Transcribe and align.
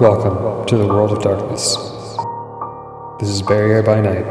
Welcome 0.00 0.64
to 0.64 0.78
the 0.78 0.86
world 0.86 1.12
of 1.12 1.22
darkness. 1.22 1.76
This 3.20 3.28
is 3.28 3.42
Bay 3.42 3.56
Area 3.56 3.82
by 3.82 4.00
Night, 4.00 4.24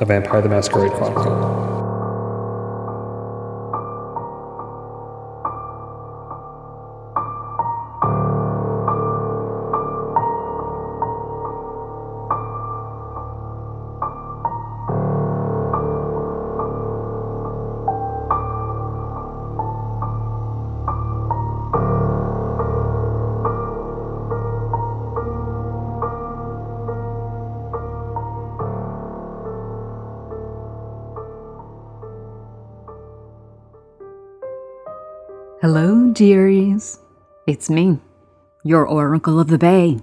a 0.00 0.06
Vampire 0.06 0.40
the 0.40 0.48
Masquerade 0.48 0.90
Chronicle. 0.92 1.71
Hello, 35.62 36.10
dearies. 36.10 36.98
It's 37.46 37.70
me, 37.70 38.00
your 38.64 38.84
Oracle 38.84 39.38
of 39.38 39.46
the 39.46 39.58
Bay, 39.58 40.00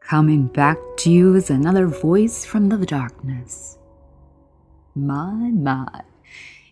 coming 0.00 0.46
back 0.46 0.78
to 1.00 1.12
you 1.12 1.36
as 1.36 1.50
another 1.50 1.86
voice 1.86 2.46
from 2.46 2.70
the 2.70 2.78
darkness. 2.86 3.76
My, 4.94 5.34
my. 5.34 6.00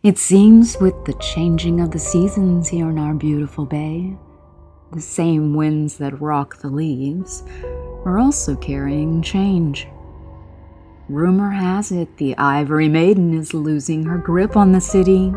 It 0.02 0.16
seems 0.16 0.78
with 0.80 1.04
the 1.04 1.12
changing 1.20 1.82
of 1.82 1.90
the 1.90 1.98
seasons 1.98 2.66
here 2.66 2.88
in 2.88 2.98
our 2.98 3.12
beautiful 3.12 3.66
bay, 3.66 4.16
the 4.94 5.02
same 5.02 5.52
winds 5.52 5.98
that 5.98 6.18
rock 6.18 6.62
the 6.62 6.70
leaves 6.70 7.42
are 8.06 8.18
also 8.18 8.56
carrying 8.56 9.20
change. 9.20 9.86
Rumor 11.10 11.50
has 11.50 11.92
it 11.92 12.16
the 12.16 12.34
Ivory 12.38 12.88
Maiden 12.88 13.34
is 13.34 13.52
losing 13.52 14.02
her 14.04 14.16
grip 14.16 14.56
on 14.56 14.72
the 14.72 14.80
city. 14.80 15.30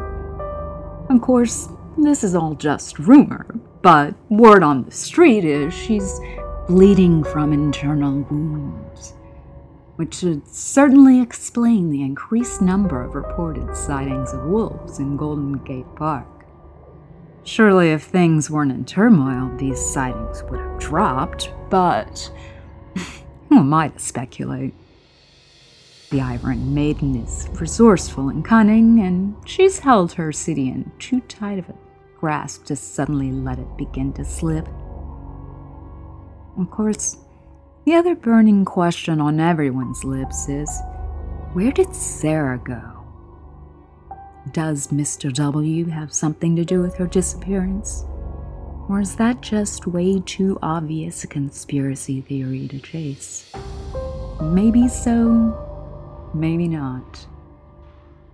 Of 1.10 1.20
course, 1.20 1.68
this 2.06 2.24
is 2.24 2.36
all 2.36 2.54
just 2.54 3.00
rumor, 3.00 3.46
but 3.82 4.14
word 4.30 4.64
on 4.64 4.84
the 4.84 4.92
street 4.92 5.44
is 5.44 5.74
she's 5.74 6.20
bleeding 6.68 7.24
from 7.24 7.54
internal 7.54 8.22
wounds, 8.30 9.14
which 9.96 10.16
should 10.16 10.48
certainly 10.48 11.22
explain 11.22 11.90
the 11.90 12.02
increased 12.02 12.62
number 12.62 13.02
of 13.02 13.16
reported 13.16 13.76
sightings 13.76 14.34
of 14.34 14.46
wolves 14.46 15.00
in 15.00 15.18
Golden 15.18 15.54
Gate 15.64 15.88
Park. 15.96 16.28
Surely, 17.44 17.92
if 17.92 18.04
things 18.04 18.50
weren't 18.50 18.74
in 18.74 18.84
turmoil, 18.84 19.50
these 19.58 19.84
sightings 19.84 20.44
would 20.44 20.60
have 20.60 20.80
dropped, 20.80 21.52
but 21.70 22.32
who 23.50 23.60
am 23.60 23.74
I 23.74 23.88
to 23.88 24.00
speculate? 24.00 24.74
The 26.10 26.22
Ivory 26.22 26.58
Maiden 26.58 27.16
is 27.16 27.50
resourceful 27.60 28.30
and 28.30 28.44
cunning, 28.44 29.00
and 29.00 29.36
she's 29.46 29.80
held 29.80 30.14
her 30.14 30.32
city 30.32 30.68
in 30.68 30.92
too 31.00 31.22
tight 31.22 31.60
of 31.60 31.70
a 31.70 31.87
grasp 32.20 32.66
to 32.66 32.76
suddenly 32.76 33.32
let 33.32 33.60
it 33.60 33.78
begin 33.78 34.14
to 34.14 34.26
slip. 34.26 34.68
Of 36.58 36.72
course, 36.72 37.18
the 37.86 37.94
other 37.94 38.16
burning 38.16 38.66
question 38.66 39.22
on 39.22 39.40
everyone's 39.40 40.04
lips 40.04 40.50
is 40.50 40.70
where 41.54 41.72
did 41.72 41.96
Sarah 41.96 42.58
go? 42.58 43.06
Does 44.52 44.88
Mr. 44.88 45.32
W 45.34 45.86
have 45.86 46.14
something 46.14 46.56
to 46.56 46.66
do 46.66 46.82
with 46.82 46.96
her 46.98 47.08
disappearance? 47.08 48.06
Or 48.90 49.00
is 49.02 49.16
that 49.18 49.42
just 49.42 49.88
way 49.88 50.22
too 50.26 50.58
obvious 50.62 51.24
a 51.24 51.28
conspiracy 51.28 52.22
theory 52.22 52.68
to 52.70 52.80
chase? 52.80 53.52
Maybe 54.42 54.88
so, 54.88 56.30
maybe 56.34 56.68
not. 56.68 57.26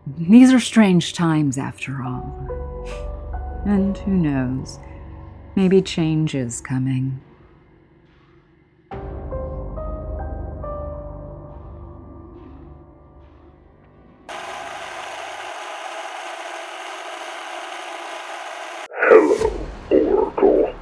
These 0.06 0.54
are 0.54 0.60
strange 0.60 1.14
times 1.14 1.58
after 1.58 2.04
all. 2.04 3.10
And 3.66 3.98
who 4.00 4.12
knows, 4.12 4.78
maybe 5.56 5.82
change 5.82 6.36
is 6.36 6.60
coming. 6.60 7.22
Hello, 18.92 19.52
Oracle. 19.90 20.76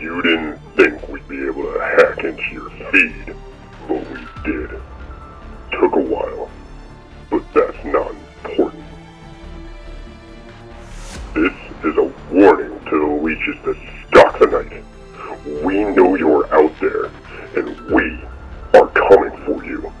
You 0.00 0.22
didn't 0.22 0.58
think 0.76 1.06
we'd 1.08 1.28
be 1.28 1.44
able 1.44 1.64
to 1.64 1.78
hack 1.80 2.24
into 2.24 2.50
your 2.50 2.70
feed, 2.90 3.36
but 3.86 4.10
we 4.10 4.26
did. 4.42 4.70
Took 5.70 5.96
a 5.96 6.00
while, 6.00 6.43
Is 13.46 13.56
to 13.64 13.76
stalk 14.08 14.38
the 14.38 14.46
night. 14.46 14.82
We 15.62 15.84
know 15.84 16.14
you're 16.14 16.46
out 16.54 16.72
there, 16.80 17.10
and 17.54 17.78
we 17.90 18.18
are 18.72 18.86
coming 18.88 19.36
for 19.44 19.62
you. 19.62 19.92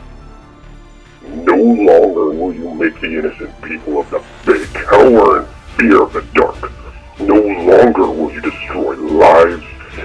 No 1.28 1.54
longer 1.54 2.30
will 2.30 2.54
you 2.54 2.72
make 2.72 2.98
the 3.02 3.18
innocent 3.18 3.60
people 3.60 4.00
of 4.00 4.08
the 4.08 4.22
Bay 4.46 4.64
cower 4.72 5.40
in 5.40 5.46
fear 5.76 6.02
of 6.04 6.14
the 6.14 6.22
dark. 6.32 6.72
No 7.20 7.34
longer 7.34 8.06
will 8.06 8.32
you 8.32 8.40
destroy 8.40 8.94
lives 8.96 9.62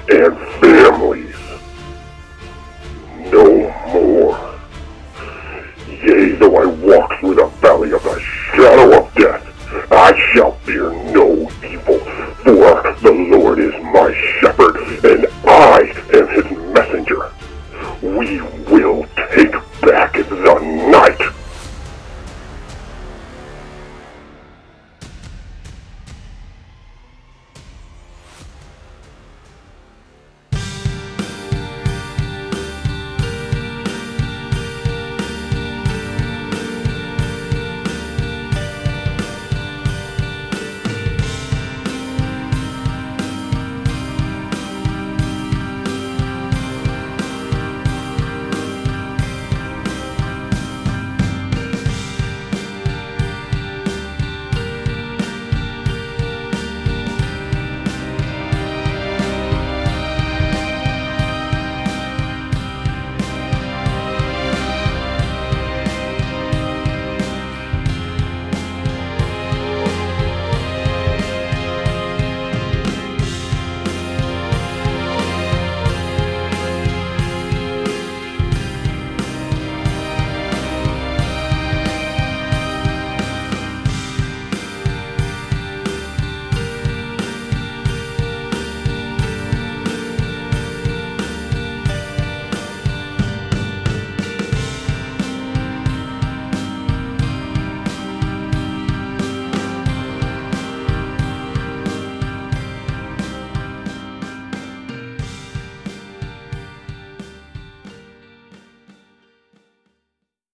and 0.10 0.38
families. 0.60 1.36
No 3.32 3.72
more. 3.94 4.60
Yea, 5.88 6.32
though 6.34 6.58
I 6.58 6.66
walk 6.66 7.18
through 7.22 7.36
the 7.36 7.48
valley 7.62 7.94
of 7.94 8.04
the 8.04 8.20
shadow 8.20 9.00
of 9.02 9.14
death, 9.16 9.46
I 9.92 10.20
shall 10.34 10.52
fear 10.60 10.92
no 10.92 11.50
evil, 11.64 12.00